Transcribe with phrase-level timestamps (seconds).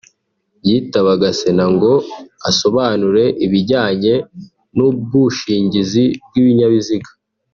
[0.67, 1.93] yitabaga Sena ngo
[2.49, 4.13] asobanure ibijyanye
[4.75, 7.09] n’ubwushingizi bw’ibinyabiziga